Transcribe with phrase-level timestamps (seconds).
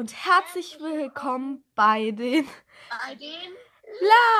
[0.00, 2.48] und herzlich willkommen bei den
[2.88, 3.52] Bei den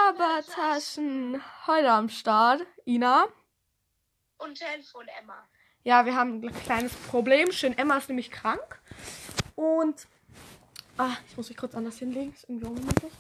[0.09, 1.43] Labertaschen.
[1.67, 3.27] Heute am Start, Ina.
[4.39, 5.47] und Telefon Emma.
[5.85, 7.53] Ja, wir haben ein kleines Problem.
[7.53, 8.81] Schön, Emma ist nämlich krank.
[9.55, 10.09] Und
[10.97, 12.33] ah, ich muss mich kurz anders hinlegen.
[12.33, 13.13] Ist irgendwie ungemütlich.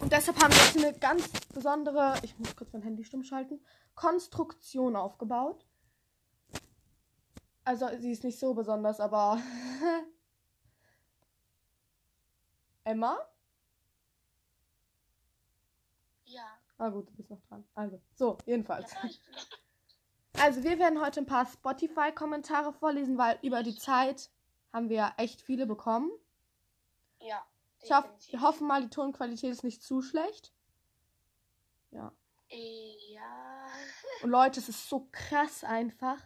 [0.00, 3.60] Und deshalb haben wir jetzt eine ganz besondere, ich muss kurz mein Handy stumm schalten,
[3.94, 5.66] Konstruktion aufgebaut.
[7.64, 9.38] Also sie ist nicht so besonders, aber
[12.86, 13.18] Emma?
[16.24, 16.46] Ja.
[16.78, 17.64] Ah gut, du bist noch dran.
[17.74, 18.92] Also, so, jedenfalls.
[18.92, 19.20] ja ich
[20.40, 24.30] Also wir werden heute ein paar Spotify-Kommentare vorlesen, weil über die Zeit
[24.72, 26.10] haben wir echt viele bekommen.
[27.20, 27.44] ja.
[27.82, 28.32] Ich hoffe, definitiv.
[28.32, 30.52] wir hoffen mal, die Tonqualität ist nicht zu schlecht.
[31.90, 32.12] Ja.
[32.50, 33.66] Ja.
[34.22, 36.18] Und Leute, es ist so krass einfach.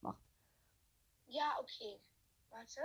[0.00, 0.18] macht.
[1.26, 2.00] Ja, okay.
[2.50, 2.80] Warte.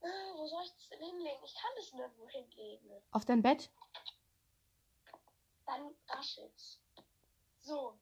[0.00, 0.06] Äh,
[0.36, 1.42] wo soll ich das denn hinlegen?
[1.44, 2.90] Ich kann es nirgendwo hinlegen.
[3.10, 3.70] Auf dein Bett?
[5.66, 6.80] Dann raschelt's.
[7.66, 7.98] So,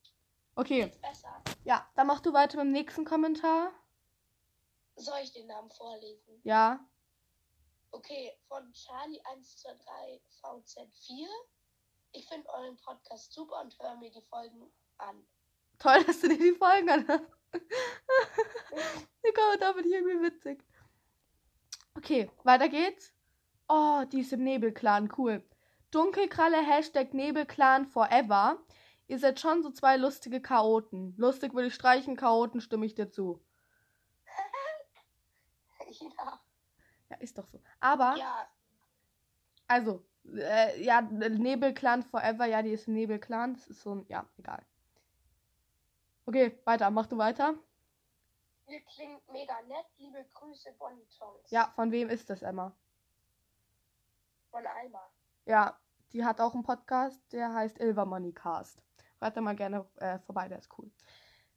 [0.57, 0.93] Okay.
[1.01, 1.43] besser.
[1.65, 3.73] Ja, dann mach du weiter mit dem nächsten Kommentar.
[4.97, 6.39] Soll ich den Namen vorlesen?
[6.45, 6.87] Ja.
[7.91, 11.27] Okay, von Charlie123 VZ4.
[12.13, 15.27] Ich finde euren Podcast super und höre mir die Folgen an.
[15.79, 17.25] Toll, dass du dir die Folgen anhörst.
[17.55, 20.63] die Kommentar finde ich irgendwie witzig.
[21.97, 23.15] Okay, weiter geht's.
[23.69, 25.43] Oh, die ist im Nebelclan, cool.
[25.91, 28.59] Dunkelkralle, Hashtag Nebelclan forever.
[29.07, 31.15] Ihr seid schon so zwei lustige Chaoten.
[31.19, 33.41] Lustig würde ich streichen, Chaoten stimme ich dir zu.
[36.01, 36.41] ja.
[37.11, 37.61] Ja, ist doch so.
[37.81, 38.49] Aber, Ja,
[39.67, 40.05] also,
[40.35, 43.55] äh, ja, Nebelclan forever, ja, die ist im Nebelclan.
[43.55, 44.63] Das ist so ein, ja, egal.
[46.27, 47.55] Okay, weiter, mach du weiter.
[48.67, 49.87] ihr klingt mega nett.
[49.99, 51.51] Liebe Grüße, Bonnie Tongs.
[51.51, 52.75] Ja, von wem ist das, Emma?
[54.51, 55.11] Von Alma.
[55.45, 55.79] Ja,
[56.13, 58.07] die hat auch einen Podcast, der heißt Ilva
[59.33, 60.91] Da mal gerne äh, vorbei, der ist cool.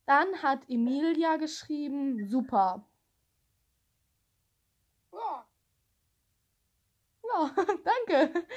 [0.05, 2.85] Dann hat Emilia geschrieben, super.
[5.11, 5.45] Ja,
[7.23, 7.51] Ja,
[7.83, 8.47] danke.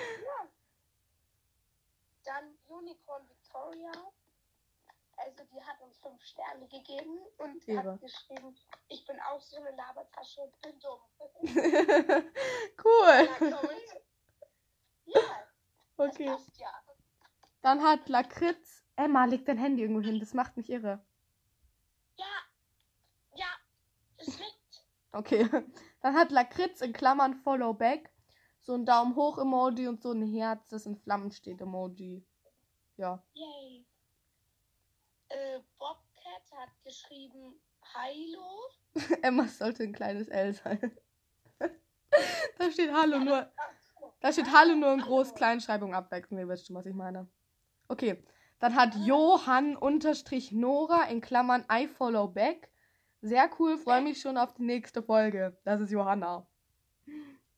[2.24, 3.90] dann Unicorn Victoria.
[5.16, 7.92] Also die hat uns fünf Sterne gegeben und Ehre.
[7.92, 8.56] hat geschrieben,
[8.88, 11.00] ich bin auch so eine Labertasche und bin dumm.
[12.84, 13.28] cool.
[15.04, 15.20] Ja, ja
[15.96, 16.26] Okay.
[16.26, 16.72] passt ja.
[17.60, 21.02] Dann hat Lakritz, Emma, leg dein Handy irgendwo hin, das macht mich irre.
[22.16, 22.26] Ja,
[23.34, 23.46] ja,
[24.18, 24.84] es liegt.
[25.12, 25.48] Okay.
[26.02, 28.10] Dann hat Lakritz in Klammern Follow Back
[28.60, 32.24] so ein Daumen hoch Emoji und so ein Herz, das in Flammen steht Emoji.
[32.96, 33.22] Ja.
[33.32, 33.86] Yay.
[35.28, 37.54] Äh, Bobcat hat geschrieben,
[37.94, 38.68] Hallo.
[39.22, 40.98] Emma sollte ein kleines L sein.
[42.58, 43.50] da steht Hallo nur.
[44.20, 46.40] Da steht Hallo nur in Groß-Kleinschreibung abwechselnd.
[46.40, 47.26] Ihr wisst schon, was ich meine.
[47.88, 48.22] Okay.
[48.60, 52.70] Dann hat Johann unterstrich Nora in Klammern I follow back.
[53.22, 55.58] Sehr cool, freue mich schon auf die nächste Folge.
[55.64, 56.46] Das ist Johanna.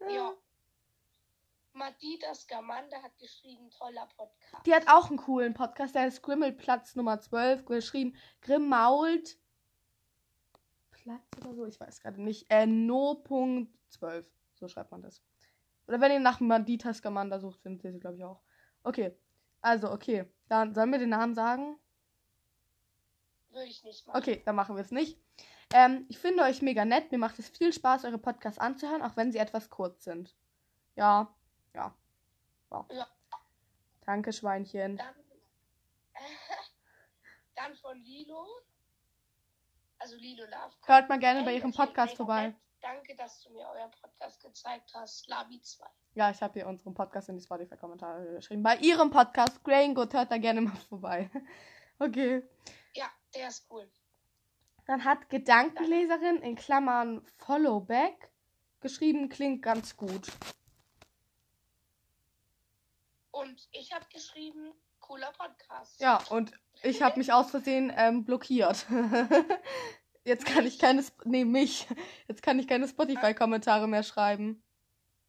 [0.09, 0.33] Ja.
[1.75, 4.67] Madidas Gamanda hat geschrieben, toller Podcast.
[4.67, 9.39] Die hat auch einen coolen Podcast, der ist Grimmelplatz Nummer 12, geschrieben Grimmault
[10.91, 12.47] Platz oder so, ich weiß gerade nicht.
[12.49, 14.25] Äh, no.12,
[14.55, 15.23] so schreibt man das.
[15.89, 18.41] Oder wenn ihr nach Maditas Gamanda sucht, findet ihr sie, glaube ich, auch.
[18.85, 19.17] Okay,
[19.63, 20.27] also, okay.
[20.49, 21.79] Dann sollen wir den Namen sagen?
[23.51, 24.19] Würde ich nicht machen.
[24.19, 25.19] Okay, dann machen wir es nicht.
[25.73, 27.11] Ähm, ich finde euch mega nett.
[27.13, 30.35] Mir macht es viel Spaß, eure Podcasts anzuhören, auch wenn sie etwas kurz sind.
[30.97, 31.35] Ja,
[31.75, 31.95] ja.
[32.69, 32.87] Wow.
[32.91, 33.07] Ja.
[34.05, 34.97] Danke, Schweinchen.
[34.97, 35.15] Dann,
[37.55, 38.47] dann von Lilo.
[39.99, 40.75] Also Lilo Love.
[40.85, 42.49] Hört mal gerne bei Hey, ihrem Podcast vorbei.
[42.49, 42.57] nett.
[42.83, 45.29] Danke, dass du mir euren Podcast gezeigt hast.
[45.29, 45.87] Labi 2.
[46.15, 48.65] Ja, ich habe hier unseren Podcast in die Spotify-Kommentare geschrieben.
[48.65, 51.31] Bei ihrem Podcast, Grain Good, hört da gerne mal vorbei.
[51.99, 52.43] Okay.
[52.95, 53.89] Ja, der ist cool.
[54.87, 58.33] Dann hat Gedankenleserin in Klammern Followback
[58.81, 60.27] geschrieben, klingt ganz gut.
[63.31, 66.01] Und ich habe geschrieben, cooler Podcast.
[66.01, 66.53] Ja, und
[66.83, 68.85] ich habe mich aus Versehen ähm, blockiert.
[70.25, 71.89] Jetzt kann ich keine, Sp nee, mich.
[72.29, 74.63] Jetzt kann ich keine Spotify-Kommentare mehr schreiben.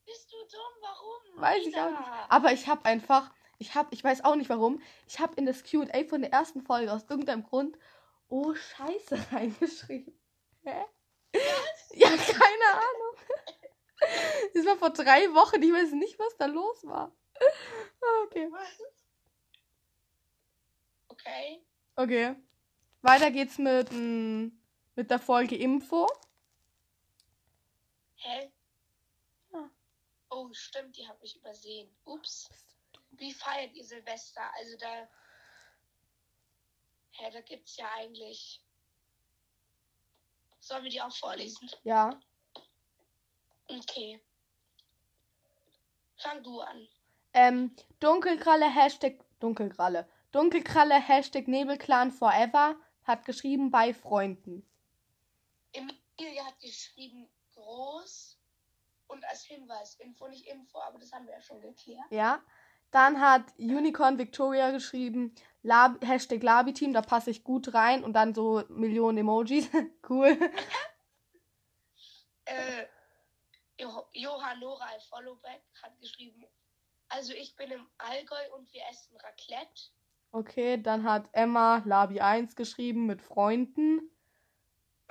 [0.06, 0.82] Bist du dumm?
[0.82, 1.42] Warum?
[1.42, 2.10] Weiß ich auch nicht.
[2.30, 5.64] Aber ich habe einfach, ich habe, ich weiß auch nicht warum, ich habe in das
[5.64, 7.78] Q&A von der ersten Folge aus irgendeinem Grund,
[8.28, 10.14] oh Scheiße, reingeschrieben.
[10.64, 10.86] Hä?
[11.96, 13.16] Ja, keine Ahnung.
[14.54, 17.16] Das war vor drei Wochen, ich weiß nicht, was da los war.
[18.02, 18.50] Ah, Okay.
[21.08, 21.66] Okay.
[21.96, 22.36] Okay.
[23.02, 24.48] Weiter geht's mit, mm,
[24.96, 26.08] mit der Folge Info.
[28.16, 28.52] Hä?
[29.52, 29.70] Ja.
[30.30, 31.90] Oh, stimmt, die habe ich übersehen.
[32.06, 32.50] Ups.
[33.12, 34.42] Wie feiert ihr Silvester?
[34.56, 35.08] Also da.
[37.12, 38.62] Hä, da gibt's ja eigentlich.
[40.60, 41.70] Sollen wir die auch vorlesen?
[41.84, 42.20] Ja.
[43.68, 44.20] Okay.
[46.18, 46.88] Fang du an.
[47.34, 50.08] Ähm, Dunkelkralle, Hashtag, Dunkelkralle.
[50.32, 54.66] Dunkelkralle, Hashtag Nebelclan Forever hat geschrieben bei Freunden.
[55.74, 58.40] Emilia hat geschrieben groß
[59.08, 62.06] und als Hinweis Info, nicht Info, aber das haben wir ja schon geklärt.
[62.10, 62.42] Ja.
[62.92, 65.34] Dann hat Unicorn Victoria geschrieben,
[65.64, 69.70] Lab, Hashtag Labiteam, da passe ich gut rein und dann so Millionen Emojis.
[70.10, 70.38] cool.
[72.46, 72.88] Äh,
[73.80, 76.46] jo Johann Nora Followback hat geschrieben,
[77.08, 79.92] also ich bin im Allgäu und wir essen Raclette.
[80.34, 84.13] Okay, dann hat Emma Labi 1 geschrieben mit Freunden.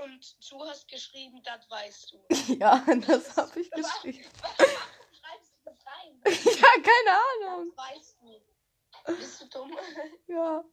[0.02, 2.26] Und du hast geschrieben, das weißt du.
[2.58, 4.28] ja, das habe ich geschrieben.
[4.40, 6.20] Warum schreibst du das rein?
[6.24, 7.72] ja, keine Ahnung.
[7.76, 9.14] Das weißt du.
[9.16, 9.78] Bist du dumm?
[10.26, 10.64] Ja.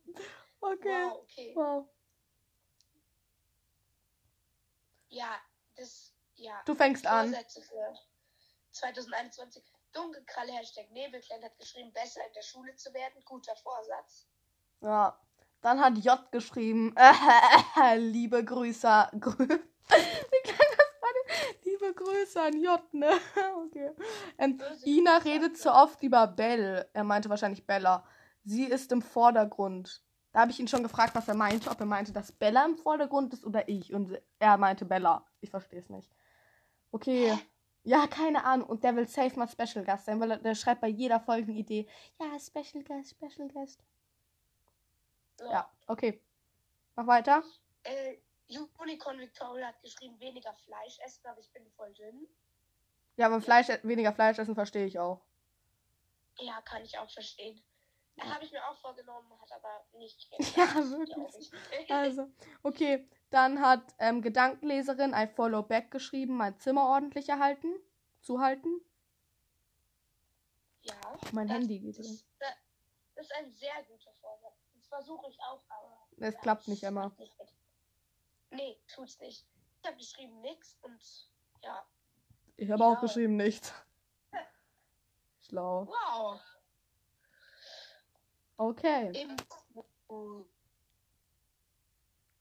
[0.61, 1.05] Okay.
[1.05, 1.51] Wow, okay.
[1.55, 1.89] Wow.
[5.09, 5.39] Ja,
[5.75, 6.61] das, ja.
[6.65, 7.31] Du fängst an.
[7.31, 7.97] Vorsätze für
[8.71, 9.63] 2021.
[9.93, 13.23] Dunkelkralle Hashtag Nebelklein hat geschrieben, besser in der Schule zu werden.
[13.25, 14.27] Guter Vorsatz.
[14.81, 15.19] Ja.
[15.61, 19.09] Dann hat J geschrieben, äh, liebe Grüße.
[19.19, 21.59] Grü Wie klang das gerade?
[21.63, 23.09] Liebe Grüße an J, ne?
[23.65, 23.91] Okay.
[24.37, 26.89] Ähm, Ina redet zu oft über Belle.
[26.93, 28.05] Er meinte wahrscheinlich Bella.
[28.43, 30.01] Sie ist im Vordergrund.
[30.31, 31.69] Da habe ich ihn schon gefragt, was er meinte.
[31.69, 33.93] Ob er meinte, dass Bella im Vordergrund ist oder ich.
[33.93, 35.25] Und er meinte Bella.
[35.41, 36.09] Ich verstehe es nicht.
[36.91, 37.37] Okay.
[37.83, 38.69] Ja, keine Ahnung.
[38.69, 41.87] Und der will safe mal Special Gast sein, weil er, der schreibt bei jeder Folgenidee.
[42.19, 43.83] Ja, Special Guest, Special Guest.
[45.39, 46.21] Ja, okay.
[46.95, 47.43] Mach weiter.
[47.83, 48.17] Äh,
[48.77, 52.27] Unicorn Victoria hat geschrieben, weniger Fleisch essen, aber ich bin voll dünn.
[53.15, 55.21] Ja, aber Fleisch, weniger Fleisch essen verstehe ich auch.
[56.39, 57.61] Ja, kann ich auch verstehen.
[58.17, 61.51] Äh, Habe ich mir auch vorgenommen, hat aber nicht Ja, geklappt, wirklich.
[61.51, 61.91] glaub ich.
[61.91, 62.31] Also,
[62.63, 63.07] okay.
[63.29, 67.67] Dann hat ähm, Gedankenleserin ein Follow Back geschrieben, mein Zimmer ordentlich erhalten.
[68.21, 68.81] Zuhalten.
[70.81, 70.93] ja.
[71.13, 74.58] Oh, mein Handy geht das, das, ist ein sehr guter Vorsatz.
[74.89, 76.07] Versuche ich auch, aber.
[76.17, 77.11] Es ja, klappt nicht immer.
[77.17, 77.35] nicht.
[78.51, 79.45] Nee, tut's nicht.
[79.81, 81.01] Ich habe geschrieben nix und
[81.63, 81.85] ja.
[82.57, 83.73] Ich habe auch geschrieben nichts.
[85.47, 85.87] Schlau.
[85.87, 86.41] Wow.
[88.57, 89.11] Okay.
[89.21, 89.37] Im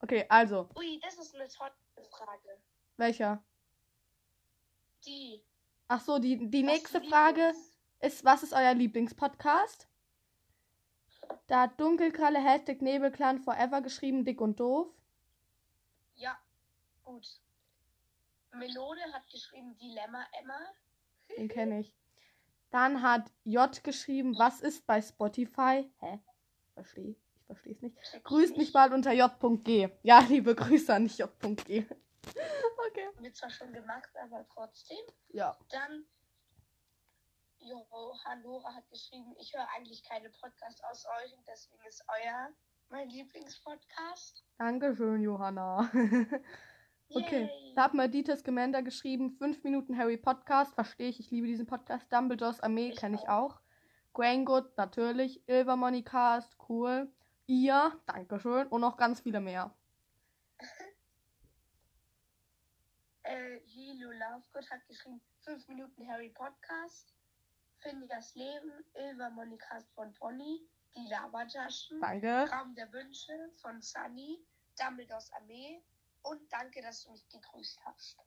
[0.00, 1.73] Okay, also, Ui, das ist eine tolle
[2.11, 2.59] Frage.
[2.97, 3.43] welcher?
[5.05, 5.43] Die.
[5.88, 7.52] Ach so, die, die was nächste Frage
[8.00, 9.88] ist, was ist euer Lieblingspodcast?
[11.47, 14.88] Da hat Dunkelkralle Hashtag Nebelclan Forever geschrieben, dick und doof.
[16.14, 16.38] Ja,
[17.04, 17.26] gut.
[18.52, 20.58] Melode hat geschrieben Dilemma Emma.
[21.37, 21.94] Den kenne ich.
[22.70, 25.90] Dann hat J geschrieben, was ist bei Spotify?
[26.00, 26.20] Hä?
[26.75, 27.11] Verstehe.
[27.11, 28.25] Ich verstehe es nicht.
[28.25, 29.88] Grüßt ich mich bald unter j.g.
[30.02, 31.87] Ja, liebe Grüße an j.g.
[32.88, 33.08] okay.
[33.18, 34.99] Wird zwar schon gemacht, aber trotzdem.
[35.30, 35.58] Ja.
[35.70, 36.04] Dann
[37.60, 42.50] Johann Nora hat geschrieben, ich höre eigentlich keine Podcasts aus euch und deswegen ist euer
[42.90, 44.44] mein Lieblingspodcast.
[44.58, 45.90] Dankeschön, Johanna.
[47.10, 47.44] okay.
[47.44, 47.72] Yay.
[47.74, 50.74] Da hat Meditas Gemenda geschrieben, 5 Minuten Harry Podcast.
[50.74, 52.10] Verstehe ich, ich liebe diesen Podcast.
[52.12, 53.60] Dumbledores Armee kenne ich auch.
[54.14, 55.46] Graingood, natürlich.
[55.48, 57.12] Ilvermoney Cast, cool.
[57.46, 58.66] Ihr, Dankeschön.
[58.68, 59.74] Und noch ganz viele mehr.
[63.22, 67.17] äh, Lilo Lovegood hat geschrieben 5 Minuten Harry Podcast.
[67.80, 72.50] Finjas Leben, Ilva Monikast von Pony, die Lavataschen, Danke.
[72.50, 74.44] Raum der Wünsche von Sunny,
[74.78, 75.82] Dumbledores Armee
[76.23, 78.18] und danke, dass du mich gegrüßt hast.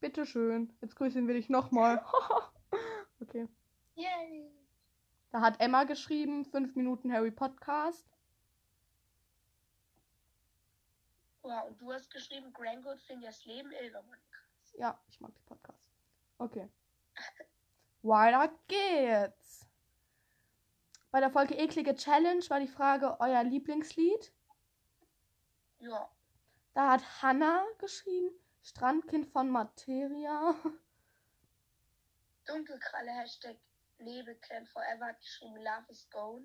[0.00, 0.76] Bitteschön.
[0.80, 2.04] Jetzt grüßen wir dich nochmal.
[3.20, 3.48] okay.
[3.94, 4.50] Yay!
[5.30, 8.06] Da hat Emma geschrieben, 5 Minuten Harry Podcast.
[11.44, 14.74] Ja, und du hast geschrieben, Grangood, Finjas Leben, Ilva Monikast.
[14.74, 15.80] Ja, ich mag die Podcast.
[16.38, 16.68] Okay.
[18.02, 19.66] Weiter geht's.
[21.10, 24.32] Bei der Folge Eklige Challenge war die Frage euer Lieblingslied.
[25.78, 26.10] Ja,
[26.74, 28.30] Da hat Hannah geschrieben,
[28.62, 30.54] Strandkind von Materia.
[32.46, 33.56] Dunkelkralle, Hashtag
[33.98, 36.44] Nebelclan Forever hat geschrieben, Love is Gone.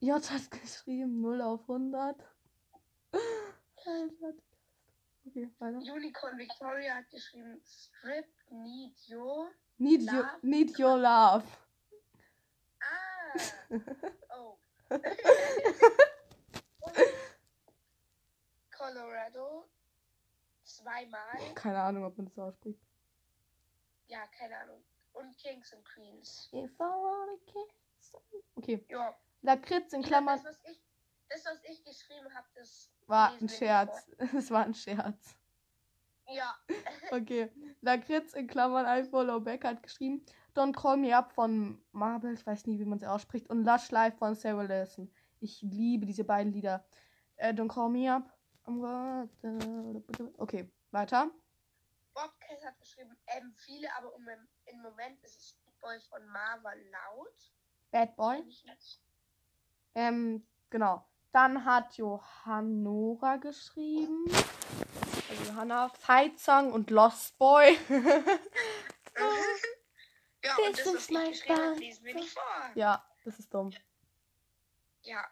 [0.00, 2.16] J hat geschrieben 0 auf 100.
[5.24, 5.78] Okay, weiter.
[5.78, 9.50] Unicorn Victoria hat geschrieben, Strip Need Your.
[9.78, 10.26] Need, Love.
[10.42, 11.44] need your love.
[12.82, 13.40] Ah!
[14.34, 14.58] Oh.
[18.70, 19.64] Colorado.
[20.64, 21.54] Zweimal.
[21.54, 22.80] Keine Ahnung, ob man das so ausspricht.
[24.08, 24.82] Ja, keine Ahnung.
[25.12, 26.48] Und Kings and Queens.
[26.52, 28.12] If I wanna kiss.
[28.56, 28.84] Okay.
[28.88, 29.16] Ja.
[29.42, 30.80] Lakritz in Klammern Das, was ich,
[31.28, 34.08] das, was ich geschrieben habe, das war ein Scherz.
[34.36, 35.36] Es war ein Scherz.
[36.28, 36.54] Ja.
[37.10, 37.50] Okay.
[37.80, 40.24] Lakritz in Klammern I follow back hat geschrieben.
[40.54, 43.48] Don't Call Me Up von Marble, ich weiß nie, wie man sie ausspricht.
[43.48, 45.10] Und Lush Life von Sarah Lawson.
[45.40, 46.84] Ich liebe diese beiden Lieder.
[47.36, 48.30] Äh, Don't Call Me Up.
[50.36, 51.30] Okay, weiter.
[52.12, 54.28] Bobcat hat geschrieben, ähm, viele, aber im,
[54.66, 57.52] im Moment ist es Big Boy von Marva laut.
[57.90, 58.44] Bad Boy.
[59.94, 61.06] Ähm, genau.
[61.32, 64.24] Dann hat Johannora geschrieben.
[65.48, 67.78] Johanna, Fight Song und Lost Boy.
[70.44, 71.80] ja, This und das, is was my ich geschrieben habe, band.
[71.80, 72.42] lesen wir nicht vor.
[72.74, 73.72] ja, das ist dumm.
[75.02, 75.24] Ja.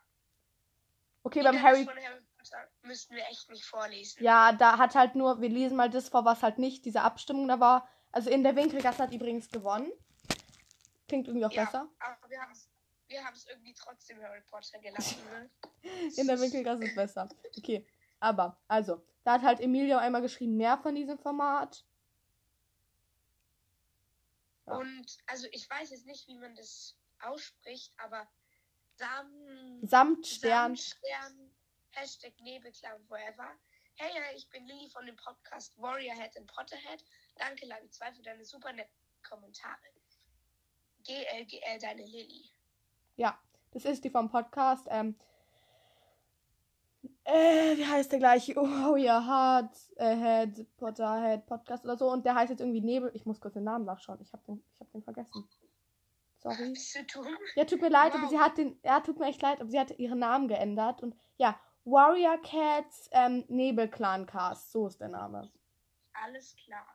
[1.23, 1.85] Okay, Lieder beim Harry.
[1.85, 4.23] Potter müssten wir echt nicht vorlesen.
[4.23, 7.49] Ja, da hat halt nur, wir lesen mal das vor, was halt nicht diese Abstimmung
[7.49, 7.89] da war.
[8.13, 9.91] Also in der Winkelgasse hat übrigens gewonnen.
[11.09, 11.89] Klingt irgendwie auch Ja, besser.
[11.99, 12.69] aber wir haben es
[13.09, 15.49] wir haben's irgendwie trotzdem Harry Potter gelassen, ne?
[16.17, 17.29] In der Winkelgasse ist besser.
[17.57, 17.87] Okay,
[18.21, 21.85] aber, also, da hat halt Emilio einmal geschrieben, mehr von diesem Format.
[24.67, 24.77] Ja.
[24.77, 28.27] Und, also ich weiß jetzt nicht, wie man das ausspricht, aber
[28.97, 29.81] Sam...
[29.83, 30.77] Samt Stern.
[30.77, 31.53] Stern,
[31.93, 33.51] Hashtag Nebelclown Forever.
[33.95, 37.05] Hey, hey, ich bin Lilly von dem Podcast Warriorhead and Potterhead.
[37.37, 39.77] Danke, Labi 2, für deine super netten Kommentare.
[41.05, 42.51] GLGL, deine Lilly.
[43.17, 43.39] Ja,
[43.71, 44.87] das ist die vom Podcast.
[44.91, 45.17] Ähm,
[47.27, 48.55] äh, wie heißt der gleich?
[48.57, 52.11] Oh ja, Hard, äh, Head, Potterhead, Podcast oder so.
[52.11, 53.11] Und der heißt jetzt irgendwie Nebel.
[53.15, 54.19] Ich muss kurz den Namen nachschauen.
[54.23, 55.45] Ich habe den, ich hab den vergessen.
[56.39, 56.71] Sorry.
[56.71, 57.27] Bist du dumm?
[57.57, 58.31] Ja, tut mir leid, aber Wow.
[58.31, 58.79] sie hat den.
[58.85, 61.03] Ja, tut mir echt leid, aber sie hat ihren Namen geändert.
[61.03, 64.73] Und ja, Warrior Cats ähm, Nebelclan Cast.
[64.73, 65.51] So ist der Name.
[66.25, 66.87] Alles klar.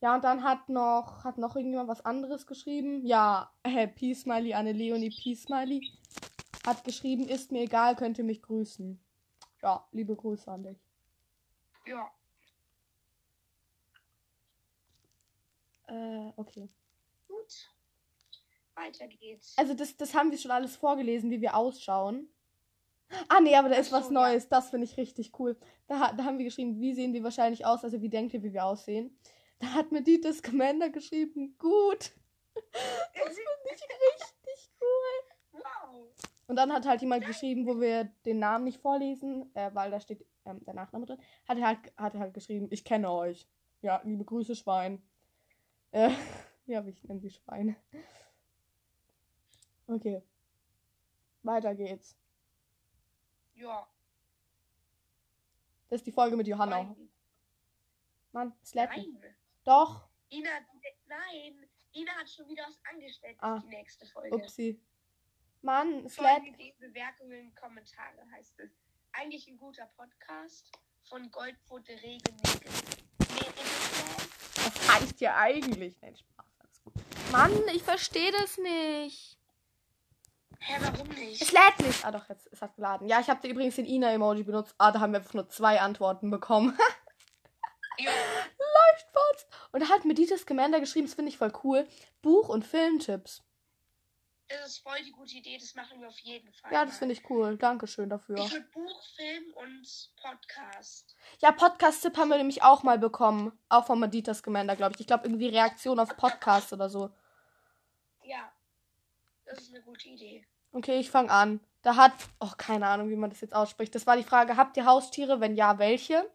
[0.00, 3.06] Ja, und dann hat noch, hat noch irgendjemand was anderes geschrieben.
[3.06, 5.80] Ja, äh, Peace Smiley, Anne Leonie Peace Smiley
[6.66, 9.01] hat geschrieben, ist mir egal, könnt ihr mich grüßen.
[9.62, 10.78] Ja, liebe Grüße an dich.
[11.86, 12.10] Ja.
[15.86, 16.68] Äh, okay.
[17.28, 17.70] Gut.
[18.74, 19.56] Weiter geht's.
[19.56, 22.28] Also das, das haben wir schon alles vorgelesen, wie wir ausschauen.
[23.28, 24.48] Ah nee, aber da ist Ach was so, Neues.
[24.48, 25.56] Das finde ich richtig cool.
[25.86, 28.54] Da, da haben wir geschrieben, wie sehen wir wahrscheinlich aus, also wie denkt ihr, wie
[28.54, 29.16] wir aussehen.
[29.58, 32.12] Da hat mir Dietes Commander geschrieben, gut.
[33.14, 34.31] Das finde ich richtig.
[36.46, 40.00] Und dann hat halt jemand geschrieben, wo wir den Namen nicht vorlesen, äh, weil da
[40.00, 43.48] steht ähm, der Nachname drin, hat er halt, hat halt geschrieben, ich kenne euch.
[43.80, 45.02] Ja, liebe Grüße, Schwein.
[45.92, 46.10] Äh,
[46.66, 47.76] ja, ich nenne sie Schwein.
[49.86, 50.22] Okay.
[51.42, 52.16] Weiter geht's.
[53.54, 53.86] Ja.
[55.88, 56.82] Das ist die Folge mit Johanna.
[56.84, 57.08] Nein.
[58.32, 59.18] Mann, Slacken.
[59.20, 59.34] Nein.
[59.64, 60.08] Doch.
[60.30, 60.50] Ina,
[61.06, 61.68] nein.
[61.94, 63.58] Ina hat schon wieder was angestellt Ah.
[63.58, 64.34] die nächste Folge.
[64.34, 64.80] Upsi.
[65.62, 66.08] Mann.
[66.08, 68.70] Folgenideen, Bewertungen, Kommentare heißt es.
[69.12, 70.70] Eigentlich ein guter Podcast
[71.08, 72.70] von Goldpfote Regelnägel.
[74.56, 75.96] Was heißt hier eigentlich?
[76.00, 76.94] Nein, Spaß, alles gut.
[77.32, 79.38] Mann, ich verstehe das nicht.
[80.60, 81.52] Hä, warum Es nicht?
[81.52, 82.04] lädt nicht.
[82.04, 83.08] Ah doch, jetzt es hat geladen.
[83.08, 84.74] Ja, ich habe übrigens den Ina-Emoji benutzt.
[84.78, 86.76] Ah, da haben wir einfach nur zwei Antworten bekommen.
[87.98, 89.46] Ja, Läuft was.
[89.70, 91.86] Und da hat mir Dietes Commander geschrieben, das finde ich voll cool.
[92.22, 93.44] Buch- und Filmtipps.
[94.52, 96.72] Das ist voll die gute Idee, das machen wir auf jeden Fall.
[96.72, 97.56] Ja, das finde ich cool.
[97.56, 98.36] Dankeschön dafür.
[98.36, 101.16] Ich würde Buch, Film und Podcast.
[101.40, 103.58] Ja, Podcast-Tipp haben wir nämlich auch mal bekommen.
[103.70, 105.00] Auch von Meditas Gemender, glaube ich.
[105.00, 107.10] Ich glaube, irgendwie Reaktion auf Podcast oder so.
[108.24, 108.52] Ja,
[109.46, 110.46] das ist eine gute Idee.
[110.72, 111.60] Okay, ich fange an.
[111.80, 113.94] Da hat, oh, keine Ahnung, wie man das jetzt ausspricht.
[113.94, 115.40] Das war die Frage, habt ihr Haustiere?
[115.40, 116.30] Wenn ja, welche?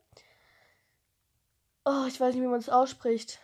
[1.86, 3.40] Oh, ich weiß nicht, wie man das ausspricht.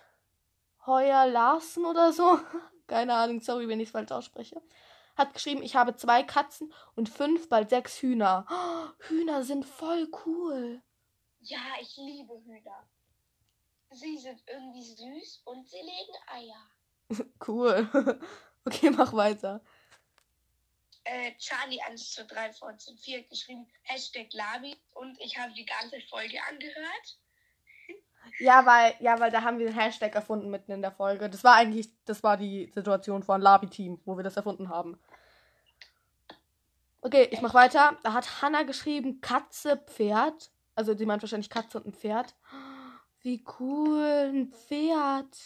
[0.88, 2.40] Heuer Larsen oder so?
[2.94, 4.62] Keine Ahnung, sorry, wenn ich es falsch ausspreche.
[5.16, 8.46] Hat geschrieben, ich habe zwei Katzen und fünf, bald sechs Hühner.
[8.52, 10.80] Oh, Hühner sind voll cool.
[11.40, 12.88] Ja, ich liebe Hühner.
[13.90, 16.70] Sie sind irgendwie süß und sie legen Eier.
[17.48, 17.90] Cool.
[18.66, 19.60] Okay, mach weiter.
[21.04, 25.66] Äh, Charlie 1 zu 3 14 4 hat geschrieben, Hashtag Labi und ich habe die
[25.66, 27.20] ganze Folge angehört.
[28.40, 31.30] Ja, weil, ja, weil da haben wir den Hashtag erfunden mitten in der Folge.
[31.30, 35.00] Das war eigentlich, das war die Situation von Labi-Team, wo wir das erfunden haben.
[37.02, 37.98] Okay, ich mach weiter.
[38.04, 40.52] Da hat Hannah geschrieben, Katze, Pferd.
[40.76, 42.34] Also sie meint wahrscheinlich Katze und ein Pferd.
[43.22, 45.38] Wie cool, ein Pferd.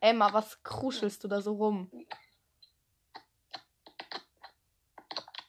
[0.00, 1.90] Emma, was kruschelst du da so rum?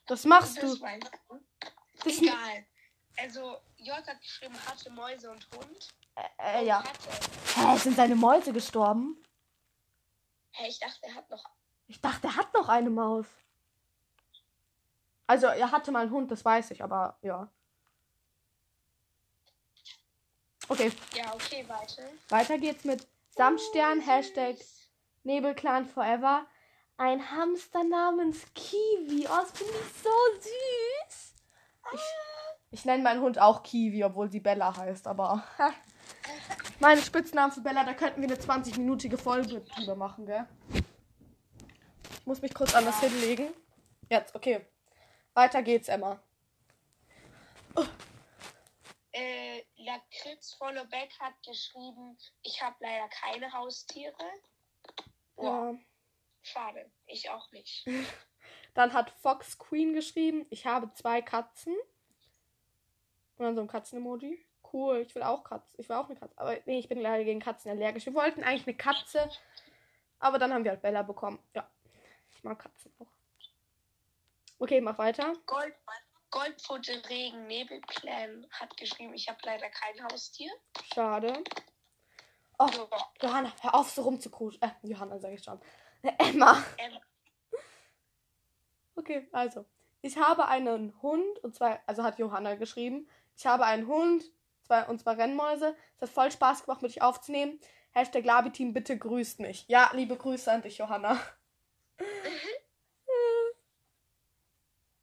[0.08, 0.68] Was machst du?
[0.68, 0.80] Das ich.
[2.04, 2.66] Das, Egal.
[3.18, 5.88] Also, J hat geschrieben, hatte Mäuse und Hund.
[6.38, 6.84] äh, Und ja.
[7.56, 9.22] Hä, sind seine Mäuse gestorben?
[10.52, 11.44] Hey, ich dachte, er hat noch.
[11.88, 13.26] Ich dachte, er hat noch eine Maus.
[15.26, 17.50] Also, er hatte mal einen Hund, das weiß ich, aber ja.
[20.70, 22.04] Okay, Ja, okay, weiter.
[22.30, 24.58] weiter geht's mit Samstern, Hashtag
[25.24, 26.46] Nebelclan Forever.
[26.98, 29.28] Ein Hamster namens Kiwi.
[29.28, 30.10] Oh, das finde ich so
[30.42, 31.34] süß.
[31.94, 32.02] Ich,
[32.72, 35.44] ich nenne meinen Hund auch Kiwi, obwohl sie Bella heißt, aber.
[36.80, 40.46] Meine Spitznamen für Bella, da könnten wir eine 20-minütige Folge drüber machen, gell?
[42.12, 43.50] Ich muss mich kurz anders hinlegen.
[44.10, 44.66] Jetzt, okay.
[45.34, 46.22] Weiter geht's, Emma.
[49.12, 54.14] Äh, Lakritz Followback hat geschrieben, ich habe leider keine Haustiere.
[55.36, 55.80] Boah, Ja.
[56.44, 56.92] schade.
[57.08, 57.86] Ich auch nicht.
[58.76, 61.76] Dann hat Fox Queen geschrieben, ich habe zwei Katzen.
[63.38, 64.44] Und dann so ein Katzen-Emoji.
[64.74, 65.80] Cool, ich will auch Katzen.
[65.80, 66.38] Ich will auch eine Katze.
[66.38, 68.06] Aber nee, ich bin leider gegen Katzen allergisch.
[68.06, 69.30] Wir wollten eigentlich eine Katze.
[70.20, 71.40] Aber dann haben wir halt Bella bekommen.
[71.56, 71.70] Ja.
[72.36, 73.08] Ich mag Katzen auch.
[74.60, 75.34] Okay, mach weiter.
[75.46, 75.76] Gold,
[76.32, 80.52] Goldpfote Regen Nebelplan hat geschrieben, ich habe leider kein Haustier.
[80.94, 81.44] Schade.
[82.60, 82.90] Oh, So,
[83.22, 84.62] Johanna, hör auf so rumzukruschen.
[84.62, 85.62] Äh, Johanna sage ich schon.
[86.02, 86.64] Äh, Emma.
[86.78, 86.98] ähm,
[88.96, 89.66] Okay, also.
[90.02, 93.08] Ich habe einen Hund und zwei, also hat Johanna geschrieben.
[93.38, 94.24] Ich habe einen Hund
[94.64, 95.76] zwei, und zwei Rennmäuse.
[95.98, 97.60] Es hat voll Spaß gemacht, mit dich aufzunehmen.
[97.92, 99.66] Hashtag Labi-Team, bitte grüßt mich.
[99.68, 101.20] Ja, liebe Grüße an dich, Johanna.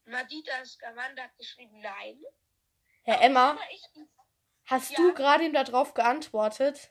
[0.07, 2.21] Madita Scamanda hat geschrieben, nein.
[3.05, 3.83] Herr Emma, Aber ich,
[4.67, 4.97] hast Ja.
[4.99, 6.91] du gerade ihm darauf geantwortet?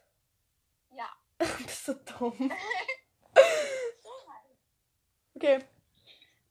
[0.92, 1.10] ja.
[1.66, 2.52] Bist du dumm.
[4.04, 4.58] So halt.
[5.36, 5.66] Okay.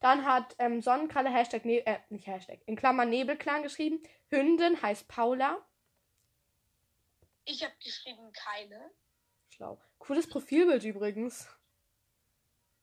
[0.03, 4.03] Dann hat ähm, Sonnenkralle Hashtag, ne äh, nicht Hashtag, in Klammern Nebelclan geschrieben.
[4.31, 5.65] Hündin heißt Paula.
[7.45, 8.91] Ich habe geschrieben, keine.
[9.51, 9.81] Schlau.
[9.99, 11.49] Cooles Profilbild übrigens.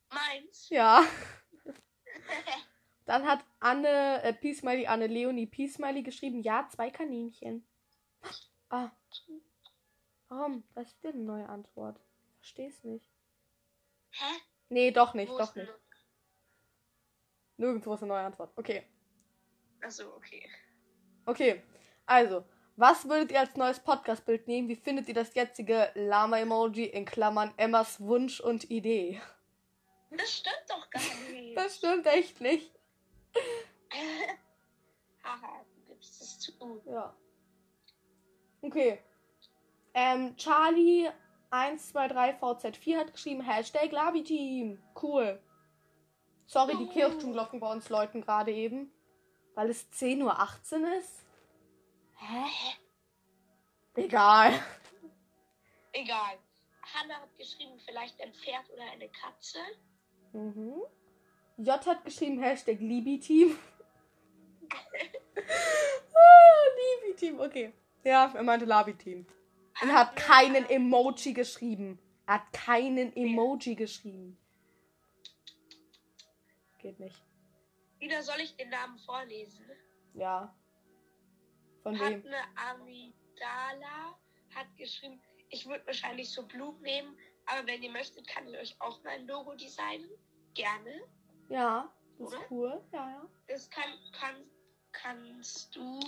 [0.09, 0.69] Meins.
[0.69, 1.03] Ja.
[3.05, 7.67] Dann hat Anne, äh, Peace-Smiley, Anne Leonie Peace-Smiley geschrieben, ja, zwei Kaninchen.
[8.69, 8.91] Ah.
[10.29, 10.63] Warum?
[10.73, 11.99] Was ist denn eine neue Antwort?
[12.37, 13.09] Versteh's nicht.
[14.11, 14.35] Hä?
[14.69, 15.67] Nee, doch nicht, Wo doch nicht.
[15.67, 15.75] denn-
[17.59, 18.53] Nirgendwo ist eine neue Antwort.
[18.55, 18.83] Okay.
[19.81, 20.47] Achso, okay.
[21.25, 21.61] Okay.
[22.05, 22.45] Also,
[22.77, 24.69] was würdet ihr als neues Podcast-Bild nehmen?
[24.69, 29.21] Wie findet ihr das jetzige Lama-Emoji in Klammern Emmas Wunsch und Idee?
[30.09, 31.57] Das stimmt doch gar nicht.
[31.57, 32.71] Das stimmt echt nicht.
[35.23, 36.81] Haha, du gibst es zu.
[36.85, 37.13] Ja.
[38.61, 38.99] Okay.
[39.93, 41.09] Ähm, Charlie
[41.51, 44.81] 123VZ4 hat geschrieben, Hashtag Labi-Team.
[45.01, 45.41] Cool.
[46.49, 46.91] Sorry, die Oh.
[46.91, 48.91] Kirchturmglocken bei uns läuten gerade eben.
[49.53, 51.23] Weil es 10.18 Uhr ist.
[52.17, 52.43] Hä?
[53.93, 54.59] Egal.
[55.91, 56.39] Egal.
[56.91, 59.59] Hannah hat geschrieben, vielleicht ein Pferd oder eine Katze.
[60.33, 60.81] Mhm.
[61.57, 63.55] J hat geschrieben, Hashtag Libi-Team.
[65.35, 65.43] ah,
[67.03, 67.73] Libi-Team, okay.
[68.03, 69.27] Ja, er meinte Labi-Team.
[69.83, 71.99] Und er hat keinen Emoji geschrieben.
[72.25, 74.38] Er hat keinen Emoji geschrieben.
[76.89, 77.23] Geht nicht.
[77.99, 79.63] Wieder soll ich den Namen vorlesen.
[80.15, 80.51] Ja.
[81.83, 82.23] Von wem?
[82.23, 84.17] Padme Amidala
[84.55, 88.75] hat geschrieben, ich würde wahrscheinlich so Blumen nehmen, Aber wenn ihr möchtet, kann ich euch
[88.81, 90.09] auch mal ein Logo designen.
[90.55, 91.03] Gerne.
[91.49, 92.45] Ja, das ist Oder?
[92.49, 92.81] cool.
[92.91, 93.29] Ja, ja.
[93.47, 94.35] Das kann, kann,
[94.91, 95.99] kannst du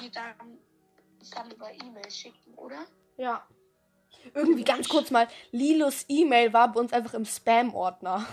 [0.00, 0.58] mir dann,
[1.34, 2.86] dann über E-Mail schicken, oder?
[3.18, 3.46] Ja.
[4.32, 8.26] Irgendwie ganz kurz mal, Lilos E-Mail war bei uns einfach im Spam-Ordner.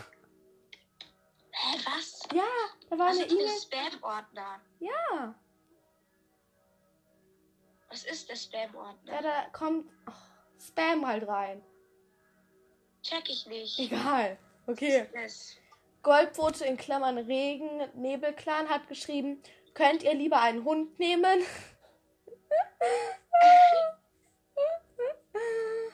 [1.63, 2.23] Hä, was?
[2.33, 2.43] Ja,
[2.89, 3.45] da war Was eine ist E-Mail.
[3.45, 3.59] der
[3.91, 4.61] Spam-Ordner?
[4.79, 5.35] Ja.
[7.89, 9.13] Was ist der Spam-Ordner?
[9.13, 10.27] Ja, da kommt ach,
[10.59, 11.63] Spam halt rein.
[13.03, 13.77] Check ich nicht.
[13.79, 14.39] Egal.
[14.65, 15.07] Okay.
[15.13, 15.55] Das.
[16.03, 19.41] Goldpfote in Klammern Regen Nebelclan hat geschrieben,
[19.75, 21.43] könnt ihr lieber einen Hund nehmen?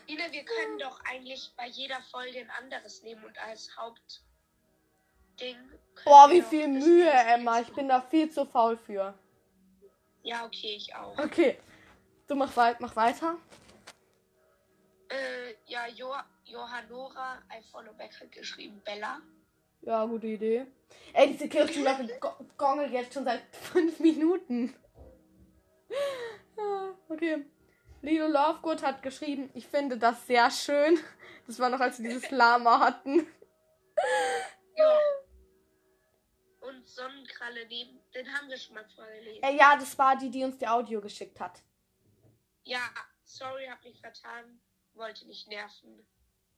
[0.08, 4.27] Ina, wir können doch eigentlich bei jeder Folge ein anderes nehmen und als Hauptding.
[5.38, 5.72] Können
[6.06, 7.60] Boah, wie viel Mühe, Emma.
[7.60, 9.14] Ich bin da viel zu faul für.
[10.24, 11.18] Ja, okay, ich auch.
[11.18, 11.58] Okay.
[12.28, 13.38] Du mach, wei mach weiter.
[15.10, 16.14] Äh, ja, jo
[16.46, 19.22] Johannora, I follow back hat geschrieben, Bella.
[19.82, 20.66] Ja, gute Idee.
[21.14, 24.76] Ey, diese Kirchenglocke go- gongelt jetzt schon seit fünf Minuten.
[26.58, 27.46] Ja, okay.
[28.02, 31.00] Lilo Lovegood hat geschrieben, ich finde das sehr schön.
[31.48, 33.28] Das war noch, als wir dieses Lama hatten.
[34.76, 34.98] Ja.
[36.98, 39.44] Sonnenkralle neben, den haben wir schon mal vorgelesen.
[39.44, 41.62] Äh, ja, das war die, die uns die Audio geschickt hat.
[42.64, 42.82] Ja,
[43.24, 44.60] sorry, hab mich vertan.
[44.96, 46.08] Wollte nicht nerven.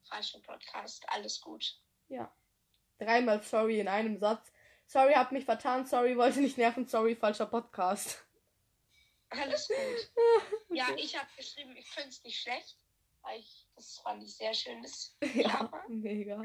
[0.08, 1.78] Falscher Podcast, alles gut.
[2.08, 2.34] Ja.
[2.99, 4.52] Dreimal sorry in einem Satz.
[4.88, 5.86] Sorry, hab mich vertan.
[5.86, 6.88] Sorry, wollte nicht nerven.
[6.88, 8.25] Sorry, falscher Podcast.
[9.30, 10.12] Alles gut.
[10.71, 12.78] Ja, ich habe geschrieben, ich finde es nicht schlecht.
[13.21, 16.41] Weil ich, das fand ich sehr schönes Ja, mega.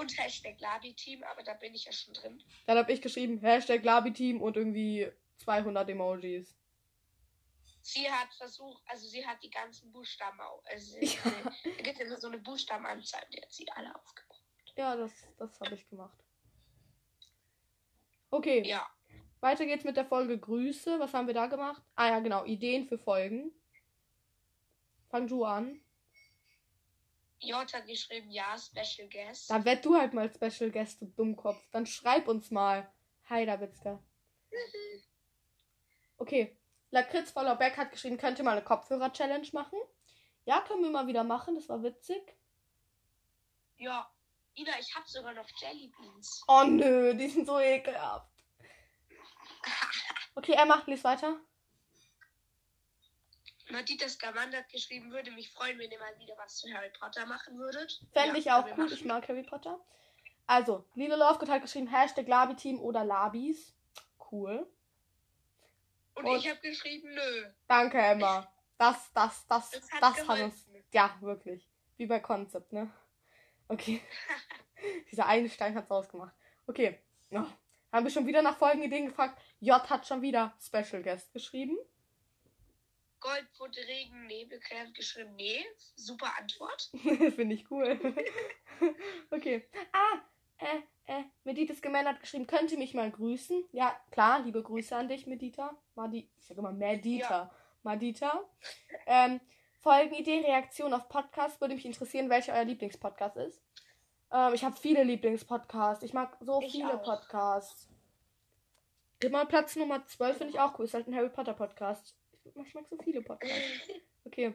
[0.00, 2.42] Und Hashtag Labi-Team, aber da bin ich ja schon drin.
[2.66, 6.56] Dann hab ich geschrieben, Hashtag Labi-Team und irgendwie 200 Emojis.
[7.82, 10.40] Sie hat versucht, also sie hat die ganzen Buchstaben.
[10.64, 11.52] Also Ja.
[11.64, 14.42] es gibt immer so eine Buchstabenanzahl, die hat sie alle aufgebaut.
[14.76, 16.18] Ja, das, das habe ich gemacht.
[18.30, 18.86] Okay, Ja.
[19.40, 20.98] weiter geht's mit der Folge Grüße.
[20.98, 21.80] Was haben wir da gemacht?
[21.94, 23.52] Ah ja, genau, Ideen für Folgen.
[25.10, 25.80] Fang du an.
[27.40, 29.50] J hat geschrieben, ja, Special Guest.
[29.50, 31.62] Dann werd du halt mal Special Guest, du Dummkopf.
[31.70, 32.90] Dann schreib uns mal.
[33.28, 34.02] Hi, Davidska.
[36.18, 36.56] Okay.
[36.90, 39.78] Lakritz voller Beck hat geschrieben, könnt ihr mal eine Kopfhörer-Challenge machen?
[40.44, 41.56] Ja, können wir mal wieder machen.
[41.56, 42.36] Das war witzig.
[43.76, 44.10] Ja.
[44.54, 46.42] Ina, ich habe sogar noch Jelly Beans.
[46.48, 48.32] Oh nö, die sind so ekelhaft.
[50.34, 51.38] Okay, Emma, lies weiter.
[54.08, 57.58] Scamand hat geschrieben, würde mich freuen, wenn ihr mal wieder was zu Harry Potter machen
[57.58, 58.00] würdet.
[58.12, 58.92] Fände Ja, ich auch gut.
[58.92, 59.80] Ich mag Harry Potter.
[60.46, 63.74] Also, Lilo Lovegood hat geschrieben, Hashtag Labi-Team oder Labis.
[64.30, 64.66] Cool.
[66.14, 67.46] Und, Und- ich habe geschrieben, nö.
[67.66, 68.46] Danke, Emma.
[68.78, 70.66] Das, das, das, Das hat das hat uns.
[70.92, 71.66] Ja, wirklich.
[71.96, 72.90] Wie bei Concept, ne?
[73.68, 74.00] Okay.
[75.10, 76.34] Dieser eine Stein hat's ausgemacht.
[76.66, 77.00] Okay.
[77.30, 77.44] Oh.
[77.92, 79.40] Haben wir schon wieder nach Folgenideen gefragt.
[79.60, 81.76] J hat schon wieder Special Guest geschrieben.
[83.20, 85.64] Goldpfote, Regen, Nebelcreme geschrieben, nee.
[85.96, 86.90] Super Antwort.
[87.34, 87.98] Finde ich cool.
[89.30, 89.68] okay.
[89.92, 90.20] Ah,
[90.58, 93.64] äh, äh, Meditas Gemein hat geschrieben, könnt ihr mich mal grüßen?
[93.72, 95.76] Ja, klar, liebe Grüße an dich, Medita.
[95.94, 97.52] Madi, ich sag immer Medita.
[97.82, 98.42] Madita.
[99.06, 99.40] Ähm,
[99.80, 101.60] Folgenidee, Reaktion auf Podcast.
[101.60, 103.62] Würde mich interessieren, welcher euer Lieblingspodcast ist.
[104.32, 106.02] Ähm, ich habe viele Lieblingspodcasts.
[106.02, 107.02] Ich mag so Ich viele auch.
[107.02, 107.88] Podcasts.
[109.20, 110.84] Gib mal Platz Nummer 12, finde ich auch cool.
[110.84, 112.16] Ist halt ein Harry Potter Podcast.
[112.54, 113.54] Ich mag, so viele Podcasts.
[114.24, 114.54] Okay.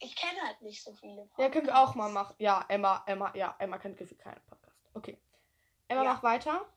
[0.00, 1.28] Ich kenne halt nicht so viele.
[1.38, 2.34] Ja, können wir auch mal machen.
[2.38, 4.76] Ja, Emma, Emma, ja, Emma kennt gefühlt keinen Podcast.
[4.94, 5.16] Okay.
[5.86, 6.12] Emma, Ja.
[6.14, 6.68] mach weiter.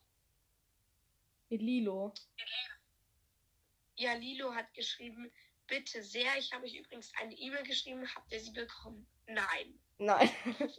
[1.50, 2.14] Mit Lilo.
[3.96, 5.32] Ja, Lilo hat geschrieben,
[5.68, 6.38] bitte sehr.
[6.38, 8.08] Ich habe euch übrigens eine E-Mail geschrieben.
[8.16, 9.08] Habt ihr sie bekommen?
[9.26, 9.80] Nein.
[9.98, 10.30] Nein.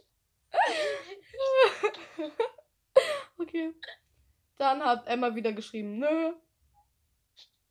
[3.37, 3.73] okay.
[4.57, 6.33] Dann hat Emma wieder geschrieben, nö.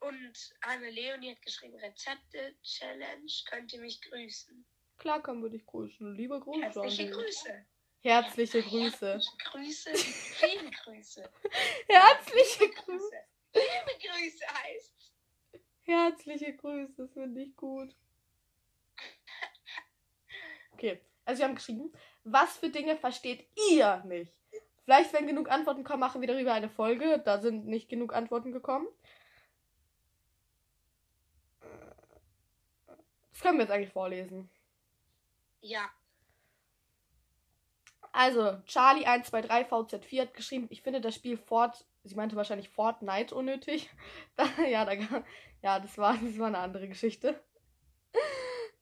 [0.07, 3.31] Und Anne Leonie hat geschrieben, Rezepte-Challenge.
[3.49, 4.65] Könnt ihr mich grüßen?
[4.97, 6.13] Klar können wir dich grüßen.
[6.15, 6.61] Liebe Grüße.
[6.61, 7.09] Herzliche.
[7.09, 7.65] Grüße.
[8.01, 9.13] Herzliche Grüße.
[9.13, 9.95] Herzliche Grüße.
[9.95, 11.29] Viele Grüße.
[11.87, 13.15] Herzliche Grüße.
[13.53, 14.93] Liebe Grüße heißt.
[15.83, 17.95] Herzliche Grüße, das finde ich gut.
[20.73, 24.33] Okay, also wir haben geschrieben, was für Dinge versteht ihr nicht?
[24.83, 27.21] Vielleicht, wenn genug Antworten kommen, machen wir darüber eine Folge.
[27.23, 28.87] Da sind nicht genug Antworten gekommen.
[33.33, 34.49] Das können wir jetzt eigentlich vorlesen.
[35.61, 35.89] Ja.
[38.11, 43.89] Also, Charlie123 VZ4 hat geschrieben, ich finde das Spiel Fort, sie meinte wahrscheinlich Fortnite unnötig.
[44.35, 44.93] Da, ja, da,
[45.61, 47.43] ja, das war, das war eine andere Geschichte.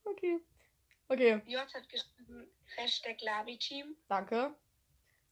[0.04, 0.40] Okay.
[1.08, 3.96] Okay, J hat geschrieben Hashtag Labi-Team.
[4.08, 4.54] danke.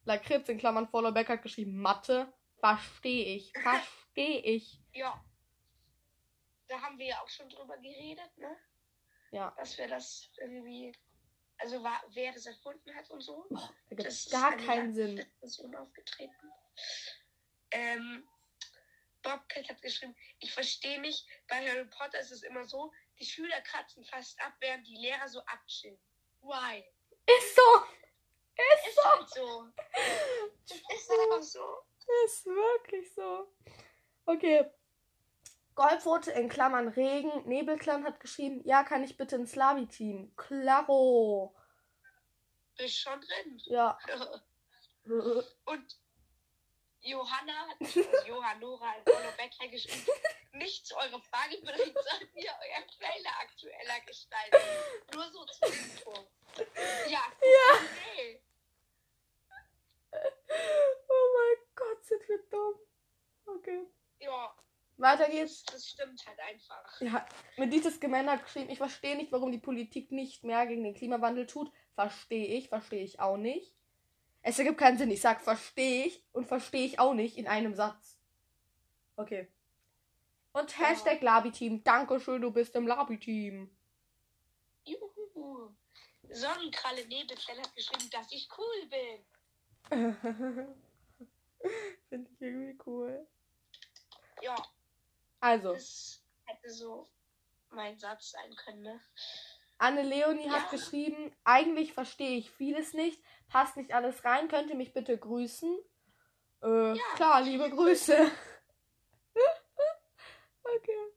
[0.06, 2.32] Lakritz in Klammern Followback hat geschrieben Mathe.
[2.60, 3.52] Verstehe ich.
[3.64, 4.80] Verstehe ich.
[4.94, 5.24] Ja.
[6.68, 8.56] Da haben wir ja auch schon drüber geredet, ne?
[9.32, 9.54] Ja.
[9.58, 10.92] Dass wir das irgendwie.
[11.62, 13.46] Also war, wer das erfunden hat und so.
[13.90, 15.18] Gibt Das ist gar eine keinen Sinn.
[15.18, 16.52] Diskussion aufgetreten.
[17.72, 18.28] Ähm,
[19.22, 23.60] Bobcat hat geschrieben, ich verstehe nicht, bei Harry Potter ist es immer so, die Schüler
[23.62, 26.00] kratzen fast ab, während die Lehrer so abchillen.
[26.42, 26.86] Why?
[27.26, 27.84] Ist so.
[28.56, 29.04] Ist Ist so.
[29.04, 29.66] halt so.
[30.68, 31.84] Das ist einfach so.
[32.26, 33.54] Ist wirklich so.
[34.26, 34.66] Okay.
[35.80, 37.48] Goldfote in Klammern Regen.
[37.48, 40.36] Nebelclan hat geschrieben, ja, kann ich bitte ins Lavi-Team?
[40.36, 41.56] Klaro.
[42.76, 43.62] Bist schon drin.
[43.68, 43.98] Ja.
[45.06, 46.00] Und
[47.00, 48.94] Johanna hat Johannora
[49.38, 50.06] Back geschrieben,
[50.52, 54.58] nicht zu eurer Frage bringt, sollten wir euer Trailer aktueller gestalten.
[55.14, 56.14] Nur so zur Info.
[57.08, 57.80] Ja, ja.
[58.18, 58.42] Nee.
[60.12, 62.76] Oh mein Gott, sind wir dumm.
[63.46, 63.88] Okay.
[64.20, 64.54] Ja,
[65.00, 65.64] Weiter geht's.
[65.64, 67.02] das stimmt halt einfach.
[67.02, 67.26] Ja,
[67.58, 70.94] mit dieses Gemeinde hat geschrieben, ich verstehe nicht, warum die Politik nicht mehr gegen den
[70.94, 71.72] Klimawandel tut.
[71.96, 73.74] Verstehe ich, verstehe ich auch nicht.
[74.42, 75.12] Es ergibt keinen Sinn.
[75.12, 78.20] Ich sag verstehe ich und verstehe ich auch nicht in einem Satz.
[79.16, 79.48] Okay.
[80.52, 81.84] Und Hashtag Labi-Team.
[81.84, 83.70] Dankeschön, du bist im Labi-Team.
[84.86, 85.70] Juhu.
[86.30, 89.26] Sonnenkralle Nebelzell hat geschrieben, dass ich cool bin.
[92.10, 93.28] Finde ich irgendwie cool.
[94.42, 94.56] Ja,
[95.40, 97.08] Also, das hätte so
[97.70, 99.00] mein Satz sein können, ne?
[99.78, 100.70] Anne Leonie hat Ja.
[100.72, 105.80] geschrieben, eigentlich verstehe ich vieles nicht, passt nicht alles rein, könnt ihr mich bitte grüßen?
[106.62, 107.04] Äh, Ja.
[107.16, 108.30] klar, liebe Grüße.
[110.64, 111.14] okay,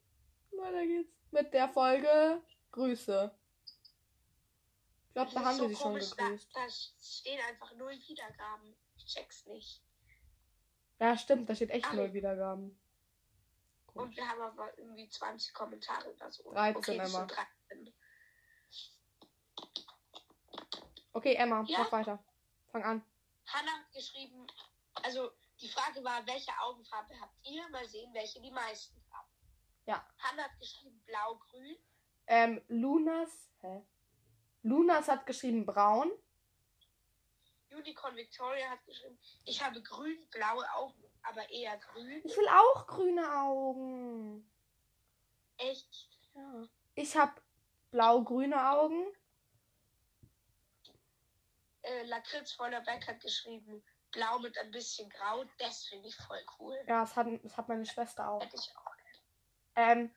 [0.52, 3.36] weiter geht's mit der Folge Grüße.
[5.08, 6.54] Ich glaube, da haben ist wir so sie schon gegrüßt.
[6.54, 8.76] Da, da stehen einfach null Wiedergaben.
[8.96, 9.82] Ich check's nicht.
[11.00, 12.02] Ja, stimmt, da steht echt Alle.
[12.02, 12.81] null Wiedergaben.
[13.94, 16.50] Und wir haben aber irgendwie 20 Kommentare oder so.
[16.52, 17.06] 13 okay, Emma.
[17.08, 17.94] sind 13.
[21.12, 21.80] Okay, Emma, Ja.
[21.80, 22.24] mach weiter.
[22.70, 23.04] Fang an.
[23.46, 24.46] Hannah hat geschrieben,
[25.02, 27.68] also die Frage war, welche Augenfarbe habt ihr?
[27.68, 29.28] Mal sehen, welche die meisten haben.
[29.84, 30.06] Ja.
[30.18, 31.76] Hannah hat geschrieben blau-grün.
[32.26, 33.84] Ähm, Lunas, hä?
[34.62, 36.10] Lunas hat geschrieben braun.
[37.74, 42.20] Unicorn Victoria hat geschrieben, ich habe grün-blaue Augen, aber eher grün.
[42.24, 44.50] Ich will auch grüne Augen.
[45.58, 46.08] Echt?
[46.34, 46.64] Ja.
[46.94, 47.32] Ich habe
[47.90, 49.06] blau-grüne Augen.
[51.82, 53.82] Äh, Lakritz voller Beck hat geschrieben,
[54.12, 55.44] blau mit ein bisschen grau.
[55.58, 56.76] Das finde ich voll cool.
[56.86, 58.42] Ja, das hat, das hat meine Schwester auch.
[58.42, 58.92] Hätte ich auch.
[59.74, 60.14] Ähm,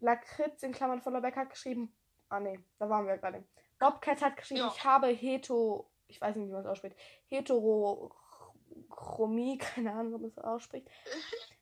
[0.00, 1.94] Lakritz in Klammern voller Beck hat geschrieben.
[2.28, 3.44] Ah, nee, da waren wir gerade.
[3.78, 4.72] Bobcat hat geschrieben, Ja.
[4.74, 5.88] ich habe Heto.
[6.08, 6.96] Ich weiß nicht, wie man es ausspricht.
[7.26, 10.88] Heterochromie, keine Ahnung, wie man es ausspricht.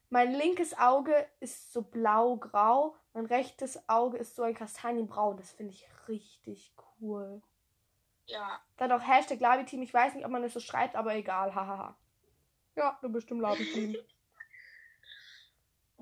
[0.08, 2.96] Mein linkes Auge ist so blau-grau.
[3.12, 5.36] Mein rechtes Auge ist so ein kastanienbraun.
[5.36, 7.40] Das finde ich richtig cool.
[8.26, 9.82] Ja, Dann auch Hashtag Labi-Team.
[9.82, 11.54] Ich weiß nicht, ob man das so schreibt, aber egal.
[11.54, 11.96] Hahaha.
[12.76, 13.96] ja, du bist im Labi-Team.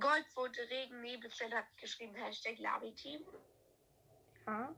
[0.00, 3.20] Goldpfote Regen Nebelzell hat geschrieben, Hashtag Labi-Team.
[4.46, 4.74] Ja.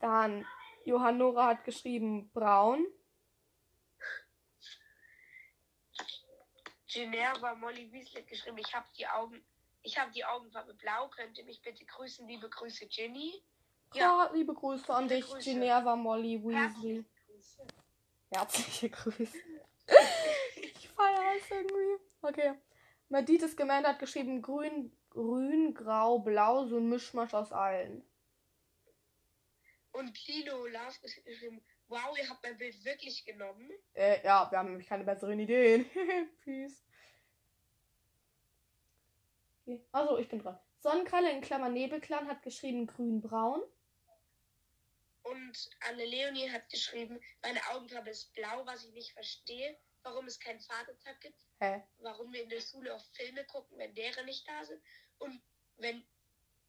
[0.00, 0.44] Dann
[0.84, 2.86] Johannora hat geschrieben braun.
[6.86, 9.42] Geneva Molly Weasley hat geschrieben, ich habe die Augen,
[9.82, 13.42] ich habe die Augenfarbe blau, könnt ihr mich bitte grüßen, liebe Grüße Ginny.
[13.94, 15.50] Ja, liebe Grüße an dich, Grüße.
[15.50, 17.04] Geneva Molly Weasley.
[18.30, 19.38] Herzliche Grüße.
[20.56, 22.02] Ich feiere es irgendwie.
[22.22, 22.54] Okay.
[23.08, 28.02] Medites Gemeinde hat geschrieben grün, grün, grau, blau, so ein Mischmasch aus allen.
[29.92, 33.70] Und Lilo Love hat geschrieben, wow, ihr habt mein Bild wirklich genommen.
[33.94, 35.84] Äh, ja, wir haben nämlich keine besseren Ideen.
[36.44, 36.82] Peace.
[39.62, 39.84] Okay.
[39.92, 40.58] Also, ich bin dran.
[40.80, 43.62] Sonnenkralle in Klammern Nebelclan hat geschrieben grün-braun.
[45.22, 50.40] Und Anne Leonie hat geschrieben, meine Augenfarbe ist blau, was ich nicht verstehe, warum es
[50.40, 51.82] keinen Vatertag gibt, Hä?
[51.98, 54.82] warum wir in der Schule auf Filme gucken, wenn deren nicht da sind
[55.18, 55.40] und
[55.76, 56.04] wenn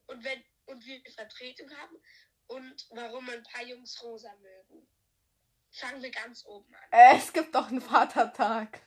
[0.06, 1.98] und wenn und wir Vertretung haben
[2.56, 4.88] und warum ein paar Jungs rosa mögen.
[5.72, 6.92] Fangen wir ganz oben an.
[6.92, 8.82] Äh, es gibt doch einen Vatertag.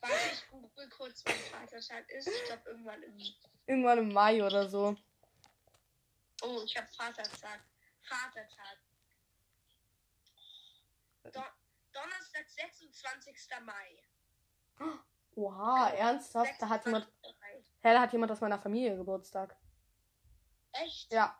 [0.00, 2.28] Warte, ich google kurz, wann Vatertag ist.
[2.28, 3.18] Ich glaube irgendwann im
[3.66, 4.96] Irgendwann im Mai oder so.
[6.42, 7.60] Oh, ich habe Vatertag.
[8.02, 8.78] Vatertag.
[11.32, 11.42] Do
[11.92, 13.34] Donnerstag, 26.
[13.64, 14.02] Mai.
[15.36, 16.60] Oha, ernsthaft?
[16.60, 17.04] Da hat jemand.
[17.04, 17.40] 26.
[17.40, 17.64] Mai.
[17.82, 19.56] Hä, da hat jemand aus meiner Familie Geburtstag.
[20.72, 21.12] Echt?
[21.12, 21.38] Ja.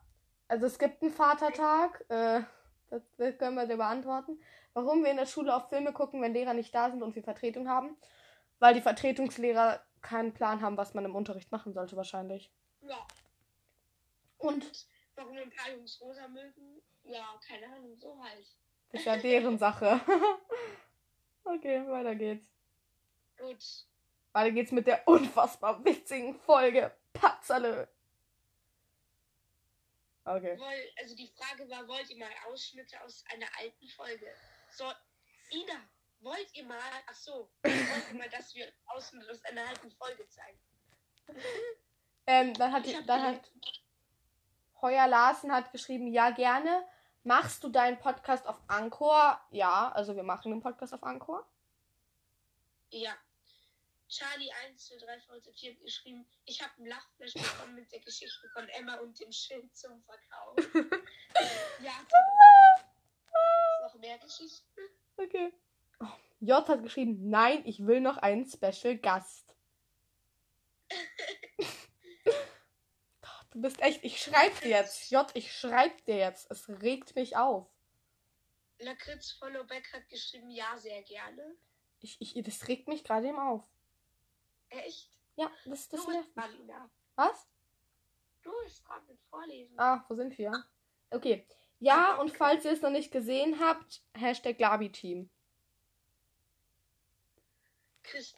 [0.53, 2.05] Also es gibt einen Vatertag.
[2.11, 2.43] Äh,
[2.91, 4.39] das, das können wir dir beantworten.
[4.75, 7.23] Warum wir in der Schule auf Filme gucken, wenn Lehrer nicht da sind und wir
[7.23, 7.97] Vertretung haben?
[8.59, 12.53] Weil die Vertretungslehrer keinen Plan haben, was man im Unterricht machen sollte, wahrscheinlich.
[12.83, 12.99] Ja.
[14.37, 16.83] Und Warum ein paar Jungs rosa mögen?
[17.05, 18.47] Ja, keine Ahnung, so halt.
[18.91, 20.03] das ist ja deren Sache.
[21.45, 22.45] okay, weiter geht's.
[23.39, 23.87] Gut.
[24.33, 26.95] Weiter geht's mit der unfassbar witzigen Folge.
[27.15, 27.87] Patzerlö.
[30.25, 30.57] Okay.
[30.59, 34.27] Woll, also die Frage war, wollt ihr mal Ausschnitte aus einer alten Folge?
[34.71, 34.85] So,
[35.51, 35.81] Ina,
[36.21, 40.27] wollt ihr mal, ach so, wollt ihr mal, dass wir Ausschnitte aus einer alten Folge
[40.29, 40.59] zeigen?
[42.25, 43.51] Ähm, dann hat, Ich die, dann hat
[44.81, 46.87] Heuer Larsen hat geschrieben, ja gerne.
[47.25, 49.41] Machst du deinen Podcast auf Anchor?
[49.51, 51.45] Ja, also wir machen den Podcast auf Anchor.
[52.91, 53.13] Ja.
[54.13, 55.21] Charlie 1 2, 3
[55.55, 59.33] 4 hat geschrieben, ich habe ein Lachflash bekommen mit der Geschichte von Emma und dem
[59.33, 60.57] Schild zum Verkauf.
[61.83, 62.85] ja, gibt's
[63.83, 64.81] noch mehr Geschichten?
[65.17, 65.55] Okay.
[66.01, 69.57] Oh, J hat geschrieben, nein, ich will noch einen Special Gast.
[73.53, 75.11] Du bist echt, ich schreib dir jetzt.
[75.11, 76.51] J, ich schreib dir jetzt.
[76.51, 77.69] Es regt mich auf.
[78.79, 81.55] Lakritz Followback hat geschrieben, ja, sehr gerne.
[82.01, 83.63] Ich, ich, das regt mich gerade eben auf.
[84.73, 85.11] Echt?
[85.37, 86.47] Ja, das, das du nervt mich.
[87.15, 87.49] Was?
[88.43, 89.79] Du bist dran mit Vorlesen.
[89.79, 90.65] Ah, wo sind wir?
[91.11, 91.47] Okay.
[91.79, 95.31] Ja, und falls ihr es noch nicht gesehen habt, Hashtag Labi-Team.
[98.03, 98.35] Chris,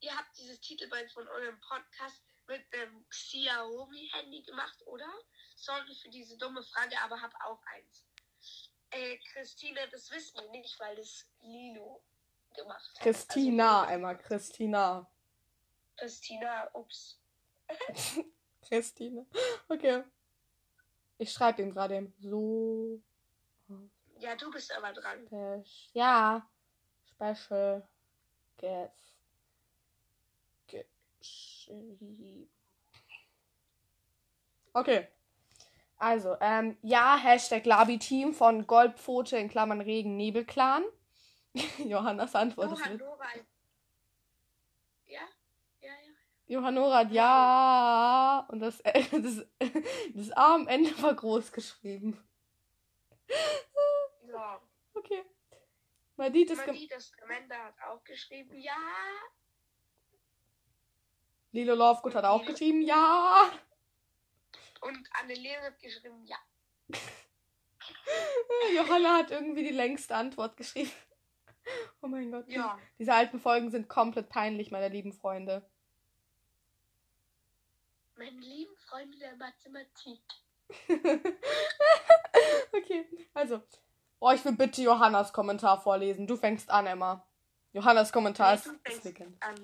[0.00, 5.08] ihr habt dieses Titelbild von eurem Podcast mit einem Xiaomi-Handy gemacht, oder?
[5.56, 8.06] Sorry für diese dumme Frage, aber hab auch eins.
[8.90, 12.02] Äh, Christine, das wissen wir nicht, weil das Lilo
[12.54, 13.02] gemacht hat.
[13.02, 15.10] Christina, Also, Emma, Christina.
[15.96, 17.20] Christina, ups.
[18.68, 19.26] Christine.
[19.68, 20.04] Okay.
[21.18, 22.12] Ich schreibe ihm gerade.
[22.20, 23.00] So.
[24.18, 25.26] Ja, du bist aber dran.
[25.92, 26.48] Ja.
[27.04, 27.86] Special
[28.56, 29.10] Guest.
[34.72, 35.08] Okay.
[35.98, 40.82] Also, ähm, ja, Hashtag Labi-Team von Goldpfote in Klammern Regen Nebelclan.
[41.78, 43.00] Johannas Antwort ist Johann mit.
[43.00, 43.26] Nora.
[45.06, 45.20] Ja?
[45.80, 46.12] Ja, ja.
[46.46, 48.46] Johannora hat ja.
[48.48, 49.46] Und das, das,
[50.14, 52.18] das A am Ende war groß geschrieben.
[54.28, 54.60] Ja.
[54.94, 55.24] Okay.
[56.16, 56.60] Madid ist
[57.22, 58.76] Amanda hat auch geschrieben, ja.
[61.52, 63.50] Lilo Lovegood hat auch geschrieben, ja.
[64.82, 66.36] Und Annelene hat geschrieben, ja.
[68.74, 70.90] Johanna hat irgendwie die längste Antwort geschrieben.
[72.02, 72.48] Oh mein Gott.
[72.48, 72.78] Ja.
[72.98, 75.62] Diese alten Folgen sind komplett peinlich, meine lieben Freunde.
[78.16, 80.20] Meine lieben Freunde der Mathematik.
[82.72, 83.62] okay, also.
[84.18, 86.26] Oh, ich will bitte Johannas Kommentar vorlesen.
[86.26, 87.26] Du fängst an, Emma.
[87.72, 89.54] Johannas Kommentar ist, du ist an.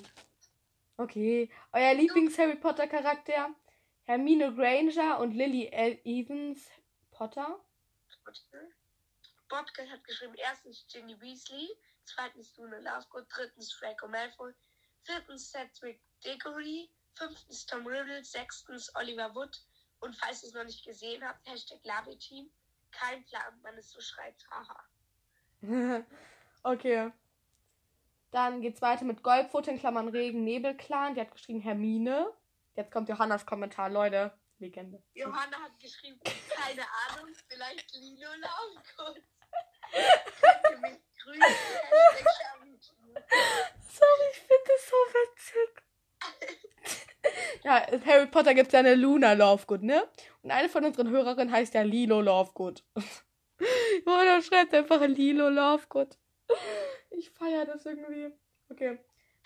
[0.97, 1.51] Okay.
[1.73, 3.51] Euer Lieblings-Harry Potter-Charakter?
[4.05, 5.99] Hermine Granger und Lily L.
[6.05, 6.71] Evans
[7.11, 7.59] Potter?
[9.49, 11.69] Bobcat hat geschrieben, erstens Ginny Weasley,
[12.05, 14.53] zweitens Luna Lovegood, drittens Draco Malfoy,
[15.03, 19.57] viertens Cedric Diggory, fünftens Tom Riddle, sechstens Oliver Wood
[20.01, 22.51] und falls ihr es noch nicht gesehen habt, Hashtag Labi-Team,
[22.91, 24.85] kein Plan, wann es so schreibt, haha.
[26.63, 27.13] okay.
[28.31, 31.15] Dann geht's weiter mit Goldpfote in Klammern Regen Nebelclan.
[31.15, 32.31] Die hat geschrieben Hermine.
[32.75, 34.37] Jetzt kommt Johannas Kommentar, Leute.
[34.59, 35.03] Legende.
[35.15, 39.23] Johanna hat geschrieben, keine Ahnung, vielleicht Lilo Lovegood.
[43.88, 45.83] Sorry, ich finde das so witzig.
[47.64, 50.09] ja, in Harry Potter gibt es ja eine Luna Lovegood, ne?
[50.42, 52.85] Und eine von unseren Hörerinnen heißt ja Lilo Lovegood.
[54.07, 56.18] Johanna schreibt einfach Lilo Lovegood.
[57.11, 58.33] Ich feiere das irgendwie.
[58.68, 58.99] Okay.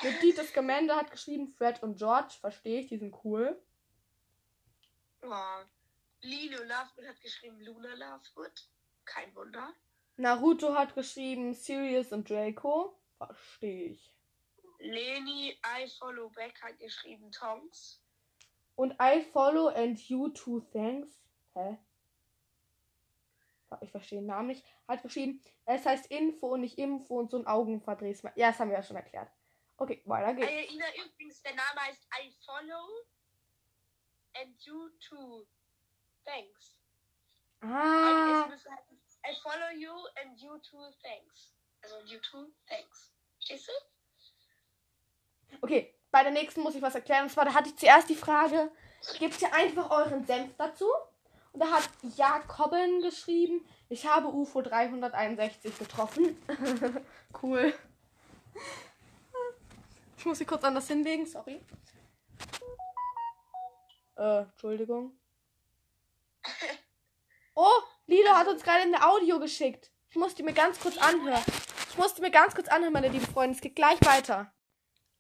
[0.03, 3.61] Medita Scamander hat geschrieben, Fred und George, verstehe ich, die sind cool.
[5.23, 5.65] Oh.
[6.23, 8.69] Lilo Lovegood hat geschrieben, Luna Lovegood.
[9.05, 9.75] Kein Wunder.
[10.21, 12.95] Naruto hat geschrieben, Sirius und Draco.
[13.17, 14.15] Verstehe ich.
[14.79, 18.03] Leni I Follow Back hat geschrieben, Tonks.
[18.77, 21.21] Und I follow and you too thanks.
[21.55, 21.79] Hä?
[23.83, 24.65] Ich verstehe den Namen nicht.
[24.89, 28.23] Hat geschrieben, es heißt Info und nicht Info und so ein Augenverdrehs.
[28.35, 29.31] Ja, das haben wir ja schon erklärt.
[29.77, 30.51] Okay, weiter geht's.
[30.51, 32.89] Äh, Ina, übrigens, der Name heißt I Follow
[34.35, 35.47] and You Too.
[36.25, 36.77] Thanks.
[37.61, 39.93] Also, Ah, es müsste heißen, I follow you
[40.23, 41.53] and you too thanks.
[41.83, 43.13] Also you too thanks.
[43.37, 43.73] Verstehst du?
[45.63, 45.95] okay.
[46.11, 47.25] Bei der nächsten muss ich was erklären.
[47.25, 48.71] Und zwar, da hatte ich zuerst die Frage,
[49.19, 50.87] gebt ihr einfach euren Senf dazu.
[51.53, 56.37] Und da hat Jakoben geschrieben, ich habe UFO 361 getroffen.
[57.43, 57.73] cool.
[60.17, 61.61] Ich muss sie kurz anders hinlegen, sorry.
[64.17, 65.13] Äh, Entschuldigung.
[67.55, 69.91] Oh, Lilo hat uns gerade eine Audio geschickt.
[70.11, 71.43] Ich musste mir ganz kurz anhören.
[71.91, 73.55] Ich musste mir ganz kurz anhören, meine lieben Freunde.
[73.55, 74.53] Es geht gleich weiter.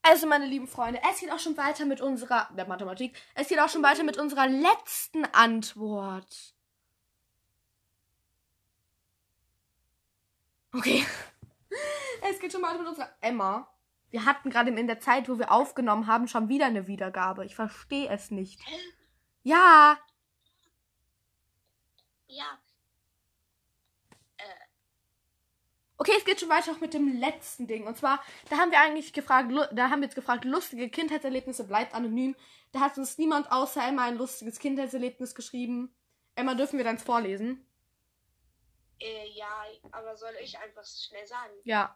[0.02, 3.60] Also, meine lieben Freunde, es geht auch schon weiter mit unserer, der Mathematik, es geht
[3.60, 6.54] auch schon weiter mit unserer letzten Antwort.
[10.74, 11.04] Okay.
[12.22, 13.66] Es geht schon weiter mit unserer Emma.
[14.10, 17.46] Wir hatten gerade in der Zeit, wo wir aufgenommen haben, schon wieder eine Wiedergabe.
[17.46, 18.60] Ich verstehe es nicht.
[19.42, 19.96] Ja.
[22.30, 22.58] Ja.
[26.00, 27.86] Okay, es geht schon weiter auch mit dem letzten Ding.
[27.86, 31.94] Und zwar, da haben wir eigentlich gefragt, da haben wir jetzt gefragt, lustige Kindheitserlebnisse bleibt
[31.94, 32.34] anonym.
[32.72, 35.94] Da hat uns niemand außer Emma ein lustiges Kindheitserlebnis geschrieben.
[36.36, 37.66] Emma, dürfen wir deins vorlesen?
[38.98, 41.52] Äh, ja, aber soll ich einfach schnell sagen?
[41.64, 41.94] Ja.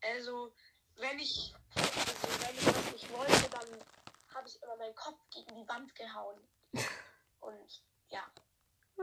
[0.00, 0.54] Also,
[0.96, 5.54] wenn ich, also wenn ich was nicht wollte, dann habe ich immer meinen Kopf gegen
[5.56, 6.40] die Wand gehauen.
[7.40, 8.22] Und ja,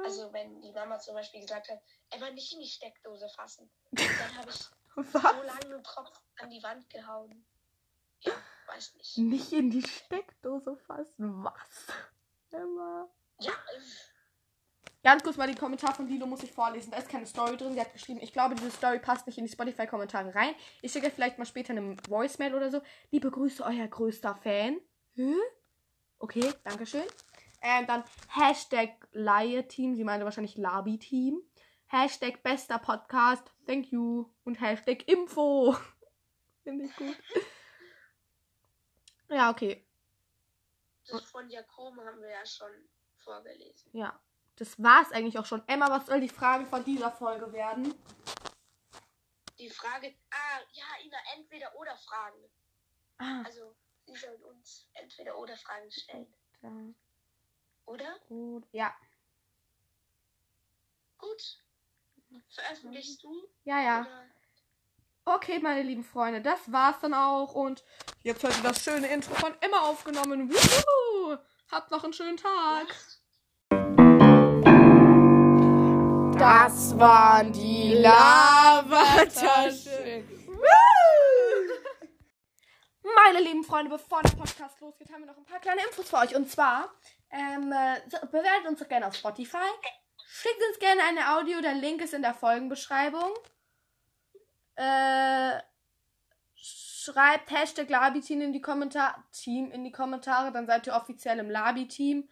[0.03, 1.79] also wenn die Mama zum Beispiel gesagt hat,
[2.15, 4.59] immer nicht in die Steckdose fassen, dann habe ich
[5.11, 7.45] so lange dem Kopf an die Wand gehauen.
[8.21, 8.33] Ja,
[8.67, 9.17] weiß nicht.
[9.17, 11.43] Nicht in die Steckdose fassen.
[11.43, 11.87] Was?
[12.51, 13.07] Emma.
[13.39, 13.53] Ja,
[15.03, 16.91] Ganz kurz mal den Kommentar von Lilo muss ich vorlesen.
[16.91, 17.71] Da ist keine Story drin.
[17.71, 20.53] Sie hat geschrieben, ich glaube, diese Story passt nicht in die Spotify-Kommentare rein.
[20.81, 22.81] Ich schicke vielleicht mal später eine Voicemail oder so.
[23.11, 24.81] Liebe Grüße, euer größter Fan.
[25.13, 25.33] Hä?
[26.19, 27.05] Okay, Dankeschön.
[27.61, 29.95] Ähm, dann Hashtag Laie-Team.
[29.95, 31.41] Sie meinte wahrscheinlich Labi-Team.
[31.87, 33.51] Hashtag bester Podcast.
[33.65, 34.29] Thank you.
[34.43, 35.75] Und Hashtag Info.
[36.63, 37.17] Finde ich gut.
[39.29, 39.85] Ja, okay.
[41.07, 42.71] das von Jakob haben wir ja schon
[43.17, 43.89] vorgelesen.
[43.93, 44.19] Ja.
[44.55, 45.61] Das war's eigentlich auch schon.
[45.67, 47.93] Emma, was soll die Frage von dieser Folge werden?
[49.59, 52.49] Die Frage, ah, ja, immer entweder oder Fragen.
[53.19, 56.33] Ah, Also, sie sollen uns entweder oder Fragen stellen.
[56.61, 56.69] da.
[57.87, 58.19] Oder?
[58.27, 58.67] Gut.
[58.71, 58.93] Ja.
[61.17, 61.63] Gut.
[62.49, 63.49] Veröffentlichst du?
[63.63, 64.01] Ja, ja.
[64.01, 64.27] Oder?
[65.25, 67.53] Okay, meine lieben Freunde, das war's dann auch.
[67.53, 67.83] Und
[68.23, 70.49] jetzt hört ihr das schöne Intro von Emma aufgenommen.
[70.49, 71.37] Wuhu!
[71.71, 72.87] Habt noch einen schönen Tag.
[76.37, 79.77] Das waren die Lavataschen.
[83.15, 86.17] Meine lieben Freunde, bevor der Podcast losgeht, haben wir noch ein paar kleine Infos für
[86.17, 86.35] euch.
[86.35, 86.93] Und zwar,
[87.31, 89.57] ähm, äh, so- bewertet uns doch gerne auf Spotify.
[90.27, 93.31] Schickt uns gerne eine Audio, der Link ist in der Folgenbeschreibung.
[94.75, 95.59] Äh,
[96.55, 101.49] schreibt Hashtag Labi-Team in die Kommentare, Team in die Kommentare, dann seid ihr offiziell im
[101.49, 102.29] Labi-Team.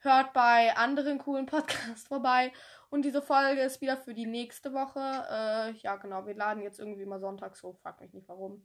[0.00, 2.52] Hört bei anderen coolen Podcasts vorbei.
[2.90, 5.00] Und diese Folge ist wieder für die nächste Woche.
[5.00, 7.78] Äh, ja, genau, wir laden jetzt irgendwie mal sonntags hoch.
[7.82, 8.62] Frag mich nicht warum.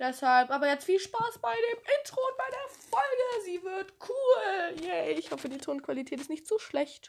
[0.00, 3.44] Deshalb, aber jetzt viel Spaß bei dem Intro und bei der Folge.
[3.44, 4.82] Sie wird cool.
[4.82, 6.98] Yay, ich hoffe, die Tonqualität ist nicht zu schlecht.